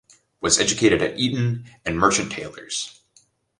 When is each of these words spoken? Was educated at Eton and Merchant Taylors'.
Was 0.39 0.59
educated 0.59 1.03
at 1.03 1.19
Eton 1.19 1.65
and 1.85 1.95
Merchant 1.95 2.31
Taylors'. 2.31 3.01